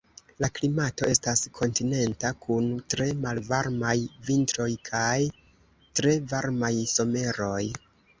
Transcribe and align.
La 0.43 0.47
klimato 0.59 1.07
estas 1.15 1.41
kontinenta 1.57 2.31
kun 2.45 2.71
tre 2.93 3.07
malvarmaj 3.25 3.93
vintroj 4.31 4.67
kaj 4.89 5.13
tre 6.01 6.15
varmaj 6.33 6.73
someroj. 6.95 7.61